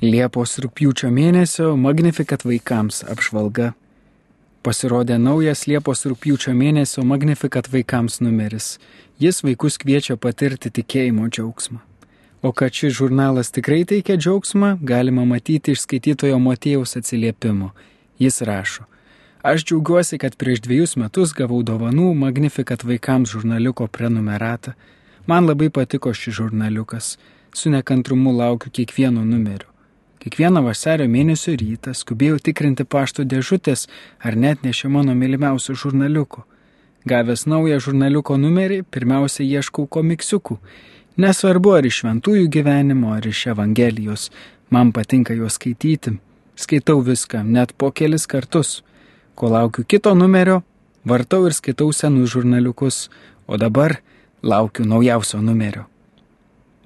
Liepos 0.00 0.54
rūpjūčio 0.64 1.10
mėnesio 1.12 1.74
Magnificat 1.76 2.40
vaikams 2.48 3.02
apžvalga. 3.12 3.74
Pasirodė 4.64 5.18
naujas 5.20 5.66
Liepos 5.68 6.06
rūpjūčio 6.08 6.54
mėnesio 6.56 7.04
Magnificat 7.04 7.66
vaikams 7.68 8.16
numeris. 8.24 8.78
Jis 9.20 9.42
vaikus 9.44 9.76
kviečia 9.76 10.16
patirti 10.16 10.70
tikėjimo 10.72 11.28
džiaugsmą. 11.28 11.82
O 12.40 12.54
kad 12.56 12.72
šis 12.72 12.94
žurnalas 12.96 13.52
tikrai 13.52 13.82
teikia 13.84 14.16
džiaugsmą, 14.16 14.78
galima 14.80 15.26
matyti 15.28 15.74
iš 15.76 15.82
skaitytojo 15.84 16.38
Motėjaus 16.40 16.96
atsiliepimo. 16.96 17.74
Jis 18.16 18.40
rašo. 18.40 18.86
Aš 19.44 19.66
džiaugiuosi, 19.68 20.16
kad 20.16 20.38
prieš 20.40 20.62
dviejus 20.64 20.96
metus 20.96 21.36
gavau 21.36 21.60
dovanų 21.60 22.14
Magnificat 22.22 22.88
vaikams 22.88 23.36
žurnaliuko 23.36 23.84
prenumeratą. 23.92 24.72
Man 25.28 25.44
labai 25.44 25.68
patiko 25.68 26.14
šis 26.16 26.40
žurnaliukas. 26.40 27.18
Su 27.52 27.68
nekantrumu 27.68 28.32
laukiu 28.32 28.72
kiekvieno 28.72 29.26
numerio. 29.28 29.69
Kiekvieną 30.20 30.60
vasario 30.60 31.06
mėnesio 31.08 31.54
rytą 31.56 31.94
skubėjau 31.96 32.36
tikrinti 32.44 32.84
pašto 32.84 33.24
dėžutės, 33.24 33.86
ar 34.20 34.34
net 34.36 34.66
nešė 34.66 34.90
mano 34.92 35.14
mylimiausio 35.16 35.72
žurnaliuko. 35.72 36.42
Gavęs 37.08 37.46
naują 37.48 37.78
žurnaliuko 37.80 38.36
numerį, 38.36 38.82
pirmiausia 38.92 39.46
ieškau 39.46 39.86
komiksiukų. 39.88 40.58
Nesvarbu, 41.24 41.72
ar 41.78 41.88
iš 41.88 42.02
šventųjų 42.02 42.50
gyvenimo, 42.52 43.14
ar 43.16 43.24
iš 43.30 43.46
Evangelijos. 43.54 44.26
Man 44.68 44.92
patinka 44.92 45.32
juos 45.32 45.56
skaityti. 45.56 46.18
Skaitau 46.52 47.00
viską, 47.00 47.40
net 47.40 47.72
po 47.72 47.88
kelis 47.88 48.28
kartus. 48.28 48.82
Kol 49.34 49.56
laukiu 49.56 49.86
kito 49.88 50.12
numerio, 50.12 50.58
vartau 51.08 51.46
ir 51.48 51.56
skaitau 51.56 51.94
senus 51.96 52.34
žurnaliukus, 52.34 53.06
o 53.48 53.56
dabar 53.56 53.96
laukiu 54.42 54.84
naujausio 54.84 55.40
numerio. 55.40 55.88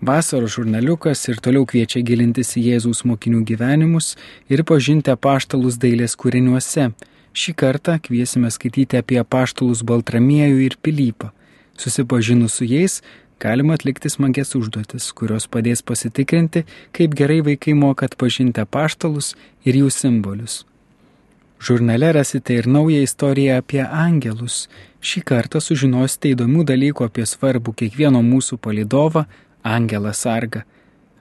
Vasaros 0.05 0.53
žurnaliukas 0.59 1.23
ir 1.33 1.39
toliau 1.41 1.65
kviečia 1.65 2.03
gilintis 2.05 2.51
į 2.61 2.63
Jėzaus 2.67 2.99
mokinių 3.09 3.39
gyvenimus 3.49 4.11
ir 4.53 4.61
pažinti 4.69 5.09
apaštalus 5.09 5.79
dailės 5.81 6.13
kūriniuose. 6.21 6.91
Šį 7.33 7.53
kartą 7.63 7.95
kviesime 8.05 8.51
skaityti 8.53 8.99
apie 9.01 9.17
apaštalus 9.23 9.81
Baltramiejų 9.89 10.59
ir 10.67 10.77
Pilypą. 10.85 11.31
Susipažinus 11.81 12.59
su 12.59 12.69
jais, 12.69 12.99
galima 13.41 13.79
atlikti 13.79 14.13
smagias 14.13 14.53
užduotis, 14.59 15.07
kurios 15.17 15.49
padės 15.49 15.81
pasitikrinti, 15.81 16.67
kaip 16.93 17.17
gerai 17.17 17.41
vaikai 17.47 17.73
moka 17.73 18.05
atpažinti 18.11 18.61
apaštalus 18.61 19.33
ir 19.65 19.81
jų 19.81 19.89
simbolius. 19.89 20.67
Žurnale 21.65 22.13
rasite 22.13 22.59
ir 22.61 22.69
naują 22.69 23.01
istoriją 23.07 23.57
apie 23.63 23.81
angelus. 23.81 24.67
Šį 25.01 25.25
kartą 25.33 25.65
sužinosite 25.65 26.35
įdomių 26.35 26.69
dalykų 26.69 27.09
apie 27.09 27.25
svarbų 27.25 27.73
kiekvieno 27.81 28.21
mūsų 28.21 28.61
palidovą 28.61 29.25
Angelas 29.65 30.19
sarga. 30.19 30.65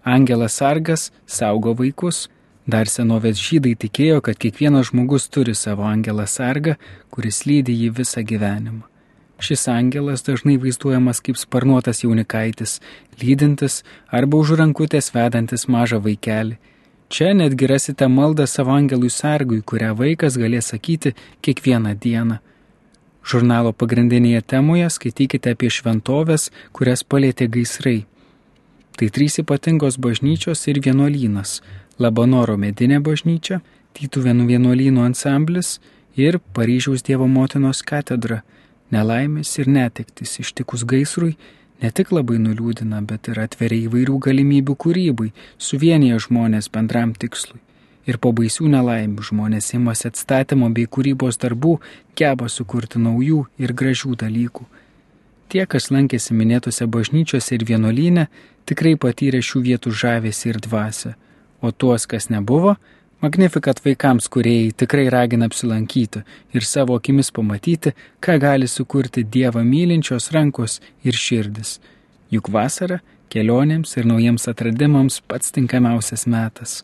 Angelas 0.03 0.53
sargas 0.59 1.11
saugo 1.25 1.71
vaikus. 1.79 2.27
Dar 2.67 2.89
senovės 2.91 3.39
žydai 3.39 3.71
tikėjo, 3.79 4.19
kad 4.23 4.35
kiekvienas 4.35 4.89
žmogus 4.89 5.29
turi 5.31 5.55
savo 5.55 5.87
angelą 5.87 6.25
sargą, 6.27 6.75
kuris 7.11 7.45
lydi 7.47 7.75
jį 7.75 7.89
visą 8.01 8.23
gyvenimą. 8.27 8.83
Šis 9.39 9.63
angelas 9.71 10.23
dažnai 10.27 10.57
vaizduojamas 10.59 11.23
kaip 11.23 11.39
sparnuotas 11.39 12.03
jaunikaitis, 12.03 12.77
lydintis 13.23 13.81
arba 14.11 14.43
už 14.43 14.55
rankutės 14.59 15.11
vedantis 15.15 15.67
mažą 15.71 16.03
vaikelį. 16.03 16.59
Čia 17.07 17.33
netgi 17.39 17.67
rasite 17.71 18.07
maldą 18.11 18.43
savo 18.47 18.75
angelui 18.75 19.11
sargui, 19.11 19.63
kurią 19.63 19.95
vaikas 19.95 20.35
galės 20.39 20.71
sakyti 20.75 21.15
kiekvieną 21.43 21.95
dieną. 21.95 22.39
Žurnalo 23.23 23.71
pagrindinėje 23.71 24.41
temoje 24.51 24.89
skaitykite 24.91 25.55
apie 25.55 25.71
šventovės, 25.71 26.51
kurias 26.75 27.07
palėtė 27.07 27.47
gaisrai. 27.47 28.01
Tai 28.97 29.09
trys 29.09 29.39
ypatingos 29.41 29.97
bažnyčios 29.97 30.67
ir 30.67 30.79
vienuolynas- 30.79 31.61
Labanoro 32.03 32.57
medinė 32.57 32.99
bažnyčia, 33.01 33.61
Tytuvėnų 33.93 34.47
vienuolyno 34.49 35.03
ansamblis 35.05 35.79
ir 36.17 36.39
Paryžiaus 36.53 37.03
Dievo 37.05 37.27
motinos 37.27 37.83
katedra. 37.85 38.41
Nelaimės 38.91 39.51
ir 39.59 39.69
netektis 39.69 40.39
ištikus 40.41 40.83
gaisrui 40.83 41.35
ne 41.81 41.91
tik 41.91 42.11
labai 42.15 42.39
nuliūdina, 42.41 43.01
bet 43.05 43.29
ir 43.29 43.39
atveria 43.43 43.87
įvairių 43.87 44.17
galimybių 44.27 44.75
kūrybai, 44.83 45.29
suvienyje 45.57 46.19
žmonės 46.25 46.69
bendram 46.73 47.13
tikslui. 47.13 47.59
Ir 48.09 48.17
po 48.17 48.33
baisių 48.35 48.67
nelaimių 48.73 49.23
žmonės 49.29 49.73
imasi 49.77 50.09
atstatymo 50.09 50.69
bei 50.75 50.87
kūrybos 50.87 51.37
darbų, 51.39 51.77
geba 52.19 52.49
sukurti 52.49 52.99
naujų 52.99 53.45
ir 53.61 53.73
gražių 53.73 54.17
dalykų. 54.25 54.65
Tie, 55.53 55.67
kas 55.69 55.91
lankėsi 55.93 56.33
minėtose 56.33 56.87
bažnyčiose 56.89 57.53
ir 57.53 57.67
vienuolyne, 57.69 58.25
tikrai 58.65 58.95
patyrė 58.97 59.43
šių 59.45 59.61
vietų 59.67 59.93
žavesį 60.01 60.49
ir 60.49 60.59
dvasę, 60.65 61.13
o 61.61 61.69
tuos, 61.69 62.07
kas 62.09 62.31
nebuvo, 62.33 62.73
Magnifikat 63.23 63.77
vaikams, 63.85 64.25
kuriejai 64.27 64.73
tikrai 64.75 65.05
ragina 65.07 65.47
apsilankyti 65.47 66.25
ir 66.51 66.65
savo 66.67 66.97
akimis 66.99 67.29
pamatyti, 67.31 67.93
ką 68.19 68.33
gali 68.35 68.67
sukurti 68.67 69.23
Dievą 69.23 69.61
mylinčios 69.63 70.27
rankos 70.35 70.81
ir 71.07 71.15
širdis. 71.15 71.77
Juk 72.35 72.49
vasara 72.51 72.97
kelionėms 73.31 73.95
ir 73.95 74.09
naujiems 74.11 74.49
atradimams 74.51 75.21
pats 75.23 75.55
tinkamiausias 75.55 76.27
metas. 76.27 76.81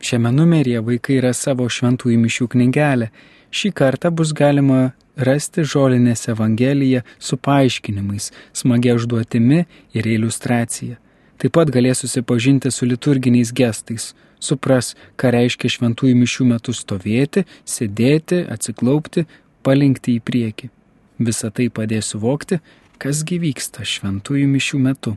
Šiame 0.00 0.30
numeryje 0.32 0.80
vaikai 0.86 1.18
yra 1.18 1.32
savo 1.34 1.66
šventųjų 1.66 2.18
mišių 2.22 2.46
knygelę. 2.54 3.10
Šį 3.50 3.72
kartą 3.74 4.12
bus 4.14 4.32
galima 4.36 4.92
rasti 5.16 5.64
žolinės 5.64 6.28
Evangeliją 6.30 7.02
su 7.18 7.36
paaiškinimais, 7.36 8.30
smagia 8.52 8.94
užduotimi 8.94 9.64
ir 9.96 10.06
iliustracija. 10.06 10.98
Taip 11.38 11.54
pat 11.54 11.70
galės 11.74 12.02
susipažinti 12.02 12.70
su 12.74 12.86
liturginiais 12.86 13.52
gestais, 13.54 14.12
supras, 14.42 14.94
ką 15.18 15.32
reiškia 15.34 15.70
šventųjų 15.74 16.16
mišių 16.18 16.48
metu 16.52 16.74
stovėti, 16.74 17.44
sėdėti, 17.66 18.44
atsiklaupti, 18.50 19.26
palinkti 19.66 20.18
į 20.18 20.24
priekį. 20.26 20.70
Visą 21.18 21.50
tai 21.54 21.68
padės 21.74 22.12
suvokti, 22.14 22.60
kas 23.02 23.24
gyvyksta 23.26 23.86
šventųjų 23.86 24.46
mišių 24.50 24.82
metu. 24.82 25.16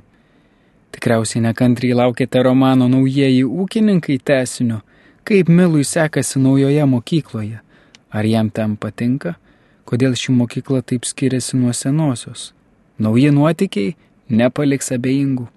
Tikriausiai 0.91 1.43
nekantriai 1.43 1.97
laukite 1.97 2.43
romano 2.43 2.87
Naujieji 2.91 3.43
ūkininkai 3.43 4.19
tesinio, 4.23 4.81
kaip 5.23 5.49
Milui 5.49 5.83
sekasi 5.83 6.39
naujoje 6.39 6.85
mokykloje. 6.85 7.61
Ar 8.11 8.25
jam 8.25 8.49
ten 8.51 8.75
patinka? 8.77 9.35
kodėl 9.91 10.15
ši 10.15 10.31
mokykla 10.31 10.81
taip 10.87 11.03
skiriasi 11.03 11.57
nuo 11.59 11.73
senosios. 11.75 12.51
Nauji 13.01 13.31
nuotikiai 13.35 13.95
nepaliks 14.29 14.93
abejingų. 14.95 15.49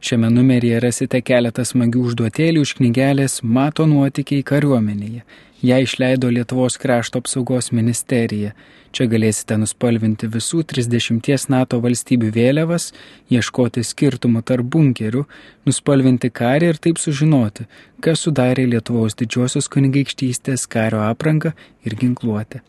Šiame 0.00 0.30
numeryje 0.30 0.78
rasite 0.78 1.18
keletą 1.26 1.64
smagių 1.66 2.04
užduotėlių 2.06 2.60
iš 2.62 2.72
knygelės 2.78 3.40
Mato 3.42 3.86
nuotikiai 3.90 4.44
kariuomenėje. 4.46 5.24
Ja 5.66 5.80
išleido 5.82 6.30
Lietuvos 6.30 6.78
krašto 6.78 7.18
apsaugos 7.18 7.72
ministerija. 7.74 8.52
Čia 8.94 9.08
galėsite 9.10 9.58
nuspalvinti 9.58 10.30
visų 10.30 10.62
30 10.70 11.50
NATO 11.50 11.80
valstybių 11.82 12.30
vėliavas, 12.38 12.92
ieškoti 13.26 13.82
skirtumų 13.82 14.44
tarp 14.46 14.70
bunkerių, 14.70 15.26
nuspalvinti 15.66 16.30
karį 16.30 16.72
ir 16.72 16.78
taip 16.86 17.02
sužinoti, 17.02 17.66
kas 18.00 18.22
sudarė 18.22 18.70
Lietuvos 18.70 19.18
didžiosios 19.18 19.66
kunigaikštystės 19.66 20.70
kario 20.70 21.02
aprangą 21.10 21.56
ir 21.82 21.98
ginkluotę. 21.98 22.62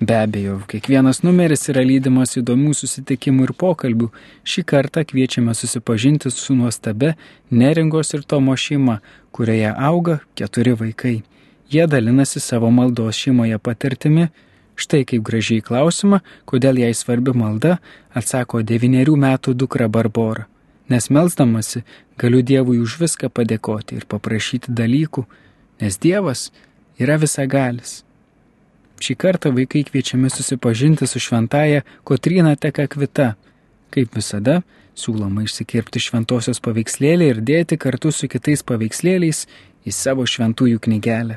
Be 0.00 0.16
abejo, 0.18 0.58
kiekvienas 0.66 1.20
numeris 1.22 1.68
yra 1.70 1.84
lydimas 1.86 2.34
įdomių 2.40 2.72
susitikimų 2.74 3.44
ir 3.46 3.52
pokalbių. 3.54 4.08
Šį 4.42 4.64
kartą 4.66 5.04
kviečiame 5.06 5.54
susipažinti 5.54 6.32
su 6.34 6.56
nuostabe 6.58 7.12
Neringos 7.50 8.10
ir 8.16 8.24
Tomo 8.26 8.56
šeima, 8.58 8.98
kurioje 9.30 9.70
auga 9.70 10.18
keturi 10.34 10.72
vaikai. 10.80 11.20
Jie 11.70 11.86
dalinasi 11.86 12.42
savo 12.42 12.70
maldos 12.74 13.20
šeimoje 13.22 13.58
patirtimi. 13.58 14.28
Štai 14.74 15.04
kaip 15.06 15.22
gražiai 15.22 15.62
klausimą, 15.62 16.18
kodėl 16.50 16.80
jai 16.82 16.90
svarbi 16.98 17.30
malda, 17.30 17.76
atsako 18.18 18.64
devyniarių 18.66 19.14
metų 19.24 19.54
dukra 19.54 19.86
Barbora. 19.86 20.48
Nes 20.90 21.06
melzdamasi 21.06 21.84
galiu 22.18 22.42
Dievui 22.42 22.80
už 22.82 22.98
viską 23.04 23.30
padėkoti 23.30 24.00
ir 24.00 24.08
paprašyti 24.10 24.74
dalykų, 24.74 25.22
nes 25.80 26.02
Dievas 26.02 26.48
yra 26.98 27.14
visagalis. 27.22 28.02
Šį 29.04 29.14
kartą 29.20 29.50
vaikai 29.52 29.82
kviečiami 29.84 30.30
susipažinti 30.32 31.04
su 31.06 31.20
šventaja 31.20 31.82
Kotryna 32.08 32.54
Tekakvita. 32.56 33.34
Kaip 33.92 34.14
visada, 34.16 34.62
siūloma 34.96 35.42
išsikirpti 35.44 36.00
šventosios 36.00 36.62
paveikslėlį 36.64 37.26
ir 37.32 37.40
dėti 37.50 37.76
kartu 37.76 38.12
su 38.16 38.30
kitais 38.32 38.64
paveikslėliais 38.64 39.42
į 39.84 39.92
savo 39.92 40.24
šventųjų 40.24 40.80
knygelę. 40.86 41.36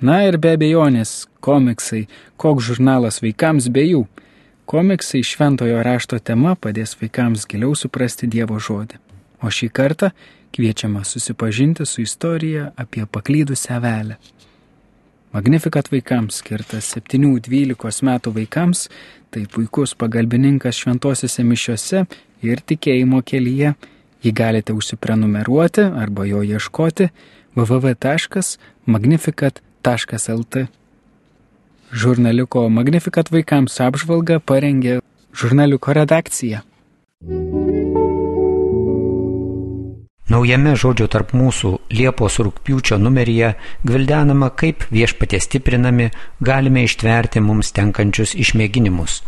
Na 0.00 0.22
ir 0.24 0.38
be 0.40 0.54
abejonės, 0.56 1.26
komiksai, 1.44 2.06
koks 2.40 2.70
žurnalas 2.70 3.20
vaikams 3.24 3.68
be 3.74 3.84
jų. 3.84 4.06
Komiksai 4.64 5.20
šventojo 5.28 5.82
rašto 5.84 6.16
tema 6.18 6.54
padės 6.56 6.96
vaikams 7.02 7.44
giliau 7.50 7.76
suprasti 7.76 8.30
Dievo 8.32 8.56
žodį. 8.56 8.96
O 9.44 9.52
šį 9.52 9.68
kartą 9.76 10.14
kviečiama 10.56 11.04
susipažinti 11.04 11.84
su 11.84 12.00
istorija 12.00 12.70
apie 12.80 13.04
paklydusią 13.04 13.82
velę. 13.84 14.16
Magnificat 15.34 15.88
vaikams 15.90 16.36
skirtas 16.38 16.94
7-12 16.94 18.06
metų 18.06 18.30
vaikams, 18.36 18.86
tai 19.34 19.50
puikus 19.50 19.90
pagalbininkas 19.98 20.78
šventosiuose 20.78 21.42
mišiuose 21.42 22.06
ir 22.46 22.62
tikėjimo 22.62 23.18
kelyje. 23.26 23.74
Jį 24.22 24.30
galite 24.30 24.70
užsiprenumeruoti 24.78 25.90
arba 26.04 26.22
jo 26.30 26.38
ieškoti 26.46 27.10
www.magnificat.lt. 27.58 30.54
Žurnaliko 31.90 32.70
Magnificat 32.70 33.26
vaikams 33.34 33.82
apžvalgą 33.82 34.38
parengė 34.38 35.02
žurnaliko 35.34 35.90
redakcija. 35.98 36.62
Naujame 40.32 40.72
žodžio 40.72 41.04
tarp 41.12 41.34
mūsų 41.36 41.70
Liepos 41.92 42.38
rūpiučio 42.40 42.96
numeryje 42.96 43.50
gvildenama, 43.84 44.48
kaip 44.56 44.86
viešpatie 44.88 45.36
stiprinami 45.44 46.06
galime 46.40 46.86
ištverti 46.88 47.42
mums 47.44 47.74
tenkančius 47.76 48.32
išmėginimus, 48.32 49.18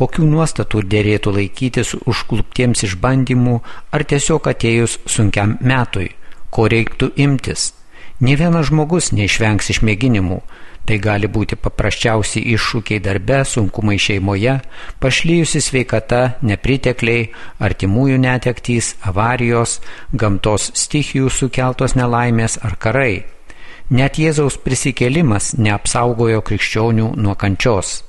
kokių 0.00 0.24
nuostatų 0.30 0.80
dėrėtų 0.94 1.34
laikytis 1.36 1.92
užkluptiems 2.08 2.86
išbandymų 2.88 3.58
ar 3.92 4.06
tiesiog 4.08 4.48
atėjus 4.54 4.96
sunkiam 5.04 5.58
metui, 5.60 6.08
ko 6.48 6.70
reiktų 6.72 7.12
imtis. 7.20 7.74
Ne 8.24 8.32
vienas 8.40 8.72
žmogus 8.72 9.12
neišvengs 9.12 9.68
išmėginimų, 9.76 10.40
Tai 10.90 10.96
gali 10.98 11.28
būti 11.30 11.54
paprasčiausi 11.54 12.40
iššūkiai 12.50 12.98
darbe, 12.98 13.36
sunkumai 13.46 13.94
šeimoje, 13.94 14.56
pašlyjusi 14.98 15.60
sveikata, 15.62 16.22
nepritekliai, 16.42 17.28
artimųjų 17.62 18.16
netektys, 18.18 18.88
avarijos, 19.06 19.76
gamtos 20.10 20.64
stichijų 20.74 21.30
sukeltos 21.30 21.94
nelaimės 21.94 22.58
ar 22.66 22.74
karai. 22.82 23.22
Net 23.94 24.18
Jėzaus 24.18 24.56
prisikėlimas 24.64 25.52
neapsaugojo 25.62 26.40
krikščionių 26.48 27.12
nuo 27.22 27.36
kančios. 27.38 28.00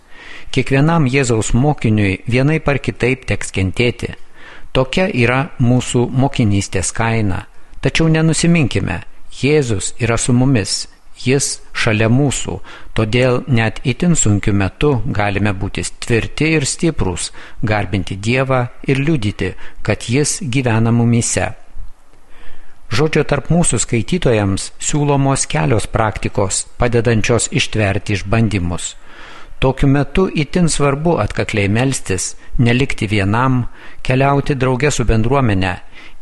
Kiekvienam 0.49 1.05
Jėzaus 1.05 1.51
mokiniui 1.53 2.15
vienai 2.25 2.57
par 2.65 2.79
kitaip 2.81 3.27
teks 3.29 3.53
kentėti. 3.53 4.15
Tokia 4.73 5.05
yra 5.05 5.51
mūsų 5.61 6.07
mokinystės 6.09 6.89
kaina. 6.97 7.43
Tačiau 7.85 8.09
nenusiminkime, 8.09 9.03
Jėzus 9.37 9.93
yra 10.01 10.17
su 10.17 10.33
mumis 10.33 10.87
Jis 11.21 11.59
šalia 11.77 12.09
mūsų, 12.09 12.57
todėl 12.97 13.43
net 13.47 13.81
itin 13.85 14.15
sunkiu 14.17 14.53
metu 14.57 14.95
galime 15.05 15.53
būti 15.53 15.83
tvirti 16.01 16.51
ir 16.57 16.65
stiprūs, 16.65 17.31
garbinti 17.61 18.17
Dievą 18.17 18.61
ir 18.87 19.01
liudyti, 19.01 19.53
kad 19.85 20.07
Jis 20.09 20.39
gyvena 20.41 20.91
mumise. 20.91 21.51
Žodžio 22.91 23.23
tarp 23.23 23.47
mūsų 23.53 23.77
skaitytojams 23.85 24.71
siūlomos 24.83 25.45
kelios 25.47 25.85
praktikos, 25.87 26.65
padedančios 26.81 27.47
ištverti 27.55 28.17
išbandymus. 28.17 28.95
Tokiu 29.61 29.87
metu 29.87 30.25
itin 30.27 30.67
svarbu 30.73 31.15
atkakliai 31.21 31.69
melstis, 31.69 32.33
nelikti 32.57 33.07
vienam, 33.07 33.67
keliauti 34.03 34.57
drauge 34.57 34.89
su 34.91 35.05
bendruomenė, 35.05 35.75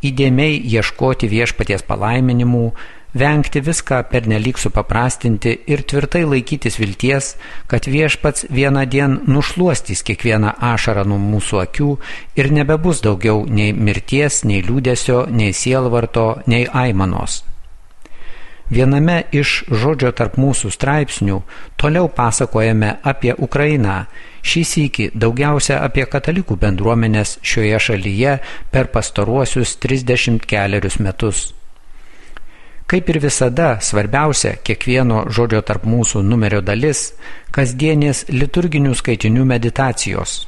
įdėmiai 0.06 0.60
ieškoti 0.76 1.30
viešpaties 1.32 1.86
palaiminimų, 1.88 2.66
vengti 3.14 3.62
viską 3.62 4.04
pernelyg 4.12 4.58
supaprastinti 4.60 5.56
ir 5.68 5.84
tvirtai 5.84 6.24
laikytis 6.26 6.80
vilties, 6.80 7.36
kad 7.68 7.88
viešpats 7.90 8.46
vieną 8.50 8.86
dieną 8.86 9.26
nušuostys 9.28 10.04
kiekvieną 10.04 10.54
ašarą 10.74 11.06
nuo 11.10 11.18
mūsų 11.18 11.62
akių 11.66 11.92
ir 12.38 12.52
nebebus 12.54 13.02
daugiau 13.02 13.46
nei 13.50 13.74
mirties, 13.74 14.44
nei 14.44 14.62
liūdėsio, 14.62 15.26
nei 15.30 15.54
sielvarto, 15.54 16.42
nei 16.46 16.68
aimanos. 16.68 17.44
Viename 18.70 19.24
iš 19.34 19.64
žodžio 19.74 20.12
tarp 20.14 20.36
mūsų 20.38 20.70
straipsnių 20.70 21.40
toliau 21.82 22.06
pasakojame 22.14 23.00
apie 23.02 23.34
Ukrainą, 23.34 24.04
šį 24.46 24.66
sįki 24.72 25.12
daugiausia 25.18 25.82
apie 25.82 26.06
katalikų 26.06 26.60
bendruomenės 26.62 27.40
šioje 27.42 27.80
šalyje 27.90 28.40
per 28.70 28.94
pastaruosius 28.94 29.74
30 29.82 30.46
keliarius 30.46 31.00
metus. 31.02 31.59
Kaip 32.90 33.10
ir 33.12 33.20
visada, 33.22 33.76
svarbiausia 33.86 34.56
kiekvieno 34.66 35.28
žodžio 35.30 35.60
tarp 35.62 35.84
mūsų 35.86 36.24
numerio 36.26 36.58
dalis- 36.66 37.12
kasdienės 37.56 38.24
liturginių 38.34 38.96
skaitinių 38.98 39.44
meditacijos. 39.46 40.48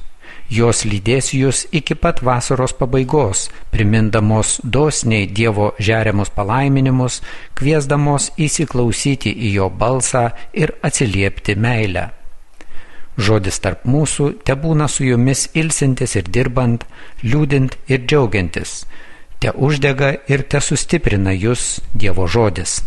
Jos 0.49 0.81
lydės 0.85 1.27
jūs 1.37 1.67
iki 1.71 1.93
pat 1.93 2.23
vasaros 2.25 2.73
pabaigos, 2.73 3.51
primindamos 3.71 4.59
dosniai 4.63 5.27
Dievo 5.27 5.75
žeriamus 5.77 6.33
palaiminimus, 6.33 7.21
kviesdamos 7.53 8.31
įsiklausyti 8.37 9.35
į 9.37 9.53
jo 9.59 9.69
balsą 9.69 10.31
ir 10.53 10.73
atsiliepti 10.81 11.55
meilę. 11.55 12.09
Žodis 13.17 13.59
tarp 13.59 13.85
mūsų 13.85 14.33
te 14.43 14.55
būna 14.55 14.89
su 14.89 15.03
jumis 15.03 15.47
ilsintis 15.53 16.15
ir 16.15 16.23
dirbant, 16.23 16.85
liūdint 17.23 17.77
ir 17.87 17.99
džiaugiantis 17.99 18.85
te 19.41 19.51
uždega 19.57 20.13
ir 20.29 20.45
te 20.45 20.61
sustiprina 20.61 21.33
jūs 21.33 21.79
Dievo 21.97 22.27
žodis. 22.29 22.79